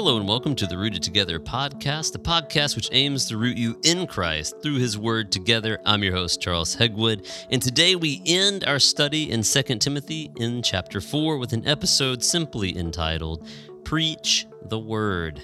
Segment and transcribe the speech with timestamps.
[0.00, 3.78] Hello and welcome to the Rooted Together podcast, the podcast which aims to root you
[3.84, 5.78] in Christ through his word together.
[5.84, 10.62] I'm your host, Charles Hegwood, and today we end our study in 2 Timothy in
[10.62, 13.46] chapter 4 with an episode simply entitled
[13.84, 15.42] Preach the Word.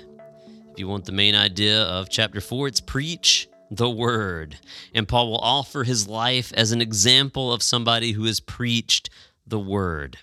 [0.73, 4.57] If you want the main idea of chapter 4, it's preach the word.
[4.95, 9.11] And Paul will offer his life as an example of somebody who has preached
[9.47, 10.17] the word.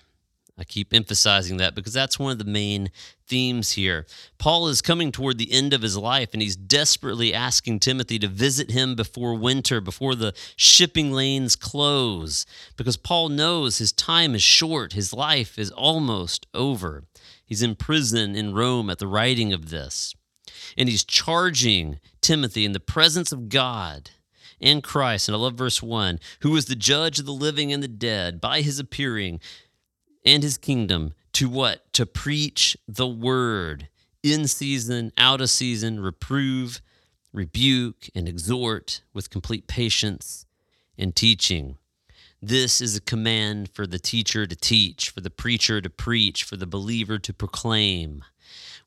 [0.56, 2.90] I keep emphasizing that because that's one of the main
[3.26, 4.06] themes here.
[4.38, 8.28] Paul is coming toward the end of his life and he's desperately asking Timothy to
[8.28, 12.46] visit him before winter, before the shipping lanes close,
[12.76, 17.02] because Paul knows his time is short, his life is almost over.
[17.44, 20.14] He's in prison in Rome at the writing of this.
[20.76, 24.10] And he's charging Timothy in the presence of God
[24.60, 25.28] and Christ.
[25.28, 28.40] And I love verse 1 who is the judge of the living and the dead
[28.40, 29.40] by his appearing
[30.24, 31.92] and his kingdom to what?
[31.94, 33.88] To preach the word
[34.22, 36.80] in season, out of season, reprove,
[37.32, 40.46] rebuke, and exhort with complete patience
[40.96, 41.76] and teaching.
[42.40, 46.56] This is a command for the teacher to teach, for the preacher to preach, for
[46.56, 48.22] the believer to proclaim.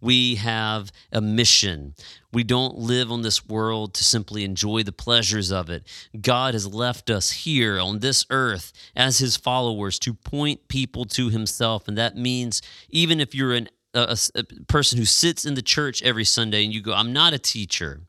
[0.01, 1.95] We have a mission.
[2.31, 5.87] We don't live on this world to simply enjoy the pleasures of it.
[6.19, 11.29] God has left us here on this earth as his followers to point people to
[11.29, 11.87] himself.
[11.87, 16.03] And that means even if you're an, a, a person who sits in the church
[16.03, 18.01] every Sunday and you go, I'm not a teacher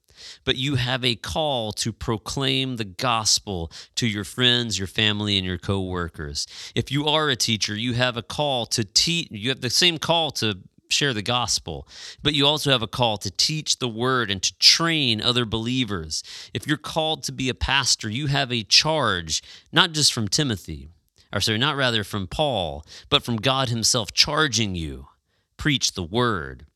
[0.45, 5.47] but you have a call to proclaim the gospel to your friends, your family, and
[5.47, 6.47] your coworkers.
[6.75, 9.99] If you are a teacher, you have a call to teach, you have the same
[9.99, 10.59] call to
[10.91, 11.87] share the gospel,
[12.23, 16.23] but you also have a call to teach the word and to train other believers.
[16.55, 20.89] If you're called to be a pastor, you have a charge, not just from Timothy,
[21.33, 25.09] or sorry, not rather from Paul, but from God Himself charging you.
[25.57, 26.67] Preach the word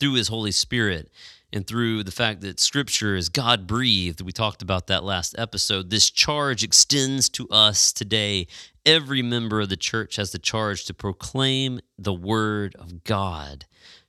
[0.00, 1.10] through His Holy Spirit
[1.52, 4.20] and through the fact that Scripture is God breathed.
[4.20, 5.90] We talked about that last episode.
[5.90, 8.46] This charge extends to us today.
[8.84, 13.66] Every member of the church has the charge to proclaim the Word of God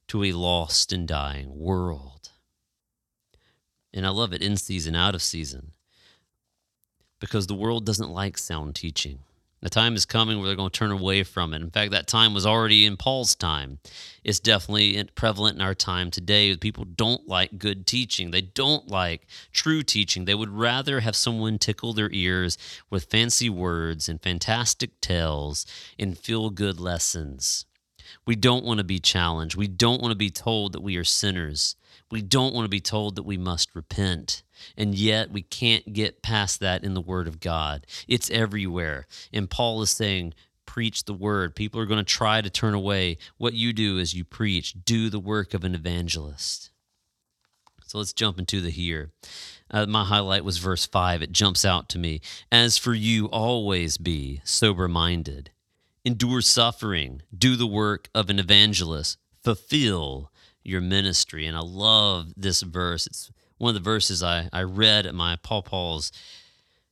[0.07, 2.31] to a lost and dying world.
[3.94, 5.71] And I love it in season, out of season,
[7.19, 9.19] because the world doesn't like sound teaching.
[9.62, 11.62] The time is coming where they're going to turn away from it.
[11.62, 13.80] In fact, that time was already in Paul's time.
[14.24, 16.56] It's definitely prevalent in our time today.
[16.56, 18.31] People don't like good teaching.
[18.31, 20.24] They don't like true teaching.
[20.24, 22.58] They would rather have someone tickle their ears
[22.90, 25.66] with fancy words and fantastic tales
[25.98, 27.66] and feel good lessons.
[28.25, 29.56] We don't want to be challenged.
[29.56, 31.75] We don't want to be told that we are sinners.
[32.12, 34.44] We don't want to be told that we must repent.
[34.75, 37.86] And yet we can't get past that in the Word of God.
[38.08, 39.08] It's everywhere.
[39.31, 40.34] And Paul is saying,
[40.69, 41.56] preach the word.
[41.56, 43.18] People are going to try to turn away.
[43.40, 46.69] What you do is you preach, do the work of an evangelist.
[47.88, 49.09] So let's jump into the here.
[49.72, 51.24] Uh, my highlight was verse 5.
[51.24, 52.22] It jumps out to me.
[52.52, 55.50] As for you, always be sober minded,
[56.06, 60.31] endure suffering, do the work of an evangelist, fulfill
[60.69, 61.46] your ministry.
[61.46, 63.07] And I love this verse.
[63.07, 66.12] It's one of the verses I, I read at my Paul Paul's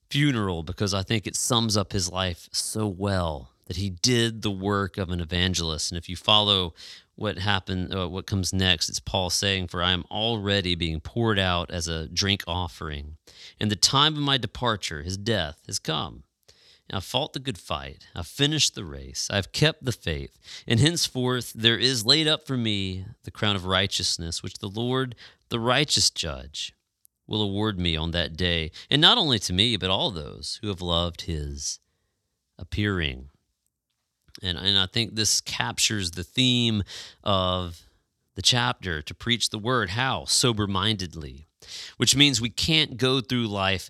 [0.09, 4.51] funeral because I think it sums up his life so well that he did the
[4.51, 5.91] work of an evangelist.
[5.91, 6.73] And if you follow
[7.15, 11.39] what happened, uh, what comes next, it's Paul saying, For I am already being poured
[11.39, 13.17] out as a drink offering.
[13.59, 16.23] And the time of my departure, his death, has come.
[16.91, 18.07] I've fought the good fight.
[18.15, 19.27] I've finished the race.
[19.31, 20.37] I've kept the faith.
[20.65, 25.15] And henceforth there is laid up for me the crown of righteousness, which the Lord,
[25.49, 26.73] the righteous judge,
[27.27, 28.71] will award me on that day.
[28.89, 31.79] And not only to me, but all those who have loved his
[32.57, 33.29] appearing.
[34.41, 36.83] And, and I think this captures the theme
[37.23, 37.81] of
[38.35, 39.89] the chapter to preach the word.
[39.89, 40.25] How?
[40.25, 41.47] Sober mindedly,
[41.97, 43.89] which means we can't go through life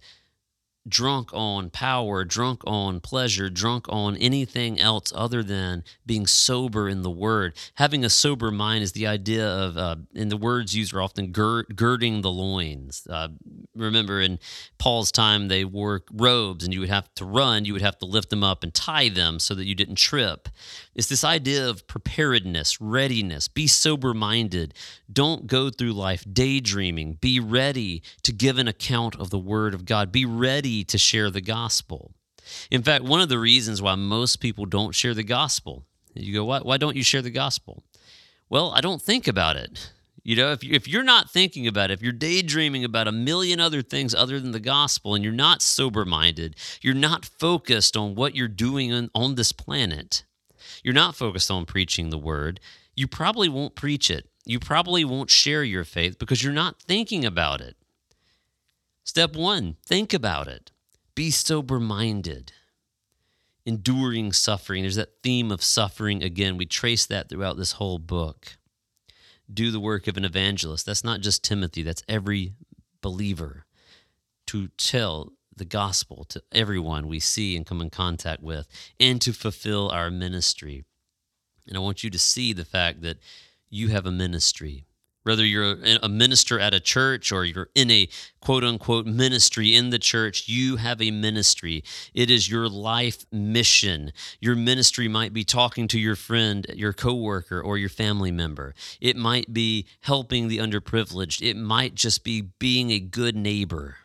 [0.87, 7.01] drunk on power, drunk on pleasure, drunk on anything else other than being sober in
[7.01, 7.55] the word.
[7.75, 11.31] Having a sober mind is the idea of, uh, and the words used are often
[11.31, 13.07] gir- girding the loins.
[13.09, 13.29] Uh,
[13.75, 14.39] remember in
[14.77, 18.05] Paul's time, they wore robes and you would have to run, you would have to
[18.05, 20.49] lift them up and tie them so that you didn't trip.
[20.95, 24.73] It's this idea of preparedness, readiness, be sober minded.
[25.11, 27.13] Don't go through life daydreaming.
[27.13, 30.11] Be ready to give an account of the word of God.
[30.11, 32.13] Be ready to share the gospel.
[32.71, 36.45] In fact, one of the reasons why most people don't share the gospel, you go,
[36.45, 37.83] why, why don't you share the gospel?
[38.49, 39.91] Well, I don't think about it.
[40.23, 43.11] You know, if, you, if you're not thinking about it, if you're daydreaming about a
[43.11, 47.95] million other things other than the gospel and you're not sober minded, you're not focused
[47.95, 50.25] on what you're doing on, on this planet,
[50.83, 52.59] you're not focused on preaching the word,
[52.95, 57.25] you probably won't preach it you probably won't share your faith because you're not thinking
[57.25, 57.75] about it.
[59.07, 60.69] Step one think about it,
[61.15, 62.51] be sober minded.
[63.65, 64.83] Enduring suffering.
[64.83, 66.57] There's that theme of suffering again.
[66.57, 68.57] We trace that throughout this whole book.
[69.51, 70.85] Do the work of an evangelist.
[70.85, 72.53] That's not just Timothy, that's every
[73.01, 73.65] believer
[74.47, 78.67] to tell the gospel to everyone we see and come in contact with
[78.99, 80.83] and to fulfill our ministry.
[81.65, 83.19] And I want you to see the fact that
[83.69, 84.85] you have a ministry.
[85.27, 88.07] Whether you're a minister at a church or you're in a
[88.39, 91.83] quote unquote ministry in the church, you have a ministry.
[92.13, 94.13] It is your life mission.
[94.39, 98.73] Your ministry might be talking to your friend, your coworker, or your family member.
[99.01, 101.41] It might be helping the underprivileged.
[101.41, 103.97] It might just be being a good neighbor.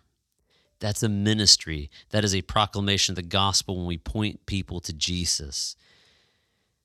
[0.80, 1.88] That's a ministry.
[2.10, 5.76] That is a proclamation of the gospel when we point people to Jesus.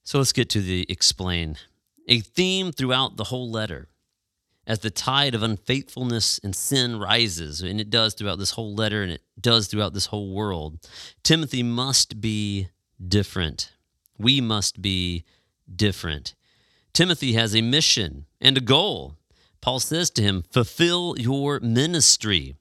[0.03, 1.57] So let's get to the explain.
[2.07, 3.87] A theme throughout the whole letter.
[4.67, 9.01] As the tide of unfaithfulness and sin rises, and it does throughout this whole letter
[9.01, 10.77] and it does throughout this whole world,
[11.23, 12.67] Timothy must be
[13.05, 13.71] different.
[14.17, 15.23] We must be
[15.73, 16.35] different.
[16.93, 19.15] Timothy has a mission and a goal.
[19.61, 22.55] Paul says to him, Fulfill your ministry.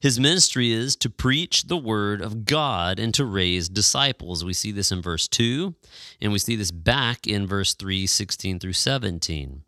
[0.00, 4.42] His ministry is to preach the word of God and to raise disciples.
[4.42, 5.74] We see this in verse 2,
[6.22, 9.64] and we see this back in verse 3, 16 through 17,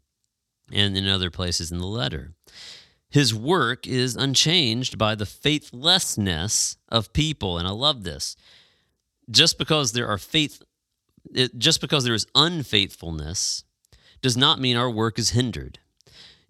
[0.73, 2.33] and in other places in the letter.
[3.11, 8.37] His work is unchanged by the faithlessness of people, and I love this.
[9.31, 10.63] Just because there are faith
[11.33, 13.65] it, just because there is unfaithfulness
[14.21, 15.79] does not mean our work is hindered.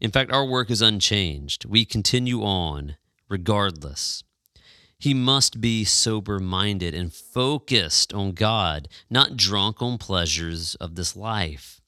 [0.00, 1.64] In fact, our work is unchanged.
[1.64, 2.96] We continue on
[3.28, 4.22] regardless.
[4.98, 11.16] He must be sober minded and focused on God, not drunk on pleasures of this
[11.16, 11.80] life.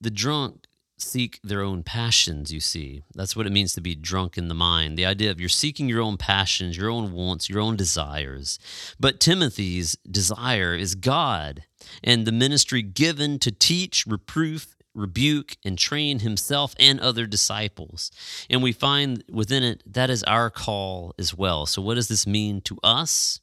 [0.00, 0.66] The drunk
[1.02, 3.02] seek their own passions, you see.
[3.14, 4.96] That's what it means to be drunk in the mind.
[4.96, 8.58] The idea of you're seeking your own passions, your own wants, your own desires.
[8.98, 11.64] But Timothy's desire is God
[12.02, 18.10] and the ministry given to teach, reproof, rebuke, and train himself and other disciples.
[18.48, 21.66] And we find within it that is our call as well.
[21.66, 23.40] So, what does this mean to us?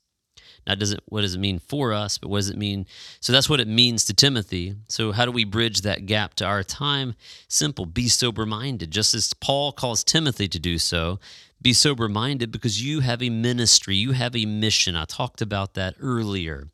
[0.68, 2.86] Not does it what does it mean for us, but what does it mean?
[3.22, 4.75] So that's what it means to Timothy.
[4.90, 7.16] So how do we bridge that gap to our time?
[7.48, 8.92] Simple, be sober minded.
[8.92, 11.19] Just as Paul calls Timothy to do so,
[11.62, 14.96] be sober minded because you have a ministry, you have a mission.
[14.96, 16.68] I talked about that earlier.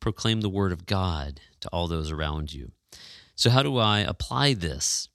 [0.00, 2.72] Proclaim the word of God to all those around you.
[3.36, 5.08] So, how do I apply this?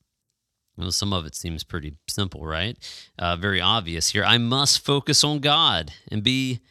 [0.77, 2.77] Well, some of it seems pretty simple, right?
[3.17, 4.23] Uh, very obvious here.
[4.23, 6.61] I must focus on God and be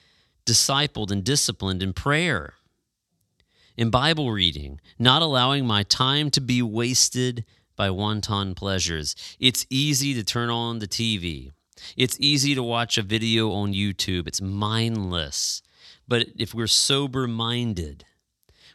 [0.49, 2.55] discipled and disciplined in prayer,
[3.77, 7.45] in Bible reading, not allowing my time to be wasted
[7.77, 9.15] by wanton pleasures.
[9.39, 11.51] It's easy to turn on the TV.
[11.97, 14.27] It's easy to watch a video on YouTube.
[14.27, 15.63] It's mindless.
[16.09, 18.05] But if we're sober minded,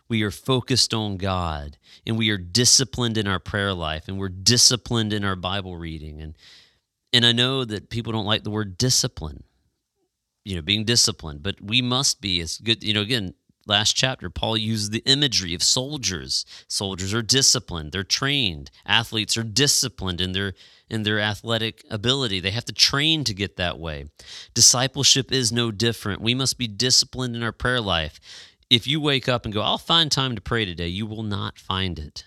[0.07, 4.29] we are focused on God and we are disciplined in our prayer life and we're
[4.29, 6.21] disciplined in our Bible reading.
[6.21, 6.37] And,
[7.11, 9.43] and I know that people don't like the word discipline,
[10.43, 13.33] you know, being disciplined, but we must be as good, you know, again,
[13.65, 16.45] last chapter, Paul uses the imagery of soldiers.
[16.67, 18.71] Soldiers are disciplined, they're trained.
[18.85, 20.53] Athletes are disciplined in their
[20.89, 22.39] in their athletic ability.
[22.39, 24.05] They have to train to get that way.
[24.53, 26.21] Discipleship is no different.
[26.21, 28.19] We must be disciplined in our prayer life
[28.73, 31.59] if you wake up and go, I'll find time to pray today, you will not
[31.59, 32.25] find it.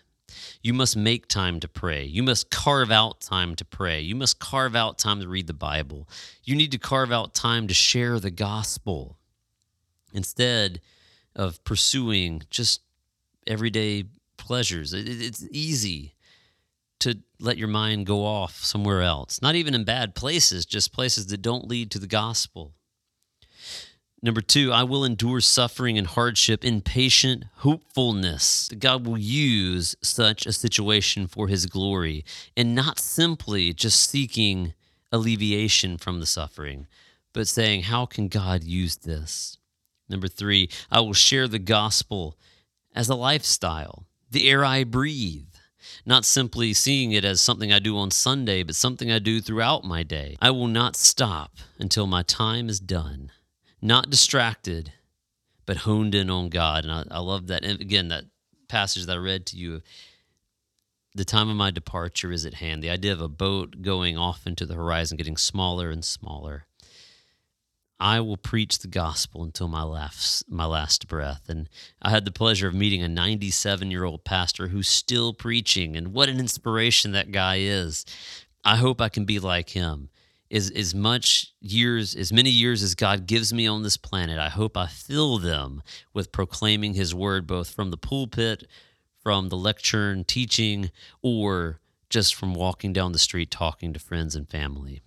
[0.62, 2.04] You must make time to pray.
[2.04, 4.00] You must carve out time to pray.
[4.00, 6.08] You must carve out time to read the Bible.
[6.44, 9.18] You need to carve out time to share the gospel
[10.12, 10.80] instead
[11.34, 12.80] of pursuing just
[13.46, 14.04] everyday
[14.36, 14.92] pleasures.
[14.92, 16.14] It's easy
[17.00, 21.26] to let your mind go off somewhere else, not even in bad places, just places
[21.26, 22.72] that don't lead to the gospel.
[24.22, 28.70] Number two, I will endure suffering and hardship in patient hopefulness.
[28.78, 32.24] God will use such a situation for his glory
[32.56, 34.72] and not simply just seeking
[35.12, 36.86] alleviation from the suffering,
[37.34, 39.58] but saying, How can God use this?
[40.08, 42.38] Number three, I will share the gospel
[42.94, 45.44] as a lifestyle, the air I breathe.
[46.06, 49.84] Not simply seeing it as something I do on Sunday, but something I do throughout
[49.84, 50.36] my day.
[50.40, 53.30] I will not stop until my time is done
[53.82, 54.92] not distracted,
[55.64, 56.84] but honed in on God.
[56.84, 57.64] And I, I love that.
[57.64, 58.24] And again, that
[58.68, 59.82] passage that I read to you
[61.16, 62.82] the time of my departure is at hand.
[62.82, 66.66] The idea of a boat going off into the horizon, getting smaller and smaller.
[67.98, 71.48] I will preach the gospel until my last my last breath.
[71.48, 71.70] And
[72.02, 76.12] I had the pleasure of meeting a 97 year old pastor who's still preaching, and
[76.12, 78.04] what an inspiration that guy is.
[78.64, 80.10] I hope I can be like him.
[80.50, 84.48] As as much years, as many years as God gives me on this planet, I
[84.48, 88.64] hope I fill them with proclaiming His word, both from the pulpit,
[89.22, 94.48] from the lectern, teaching, or just from walking down the street talking to friends and
[94.48, 95.02] family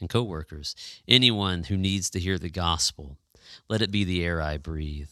[0.00, 0.76] and coworkers,
[1.08, 3.18] anyone who needs to hear the gospel.
[3.68, 5.10] Let it be the air I breathe.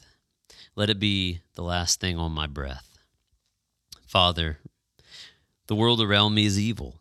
[0.74, 2.98] Let it be the last thing on my breath.
[4.06, 4.58] Father,
[5.66, 7.00] the world around me is evil.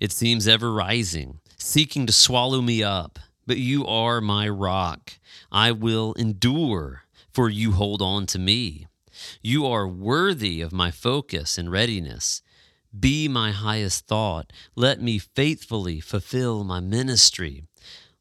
[0.00, 3.18] It seems ever rising, seeking to swallow me up.
[3.46, 5.18] But you are my rock.
[5.52, 8.86] I will endure, for you hold on to me.
[9.42, 12.42] You are worthy of my focus and readiness
[12.98, 14.52] be my highest thought.
[14.74, 17.64] Let me faithfully fulfill my ministry.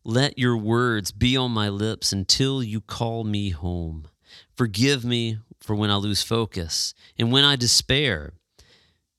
[0.03, 4.07] Let your words be on my lips until you call me home.
[4.55, 8.33] Forgive me for when I lose focus and when I despair.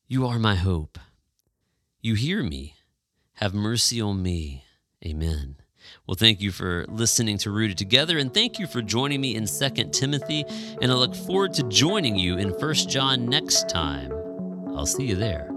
[0.08, 0.98] You are my hope.
[2.00, 2.73] You hear me.
[3.38, 4.64] Have mercy on me.
[5.04, 5.56] Amen.
[6.06, 9.46] Well, thank you for listening to Rooted Together, and thank you for joining me in
[9.46, 10.44] 2 Timothy.
[10.80, 14.12] And I look forward to joining you in 1 John next time.
[14.68, 15.50] I'll see you there.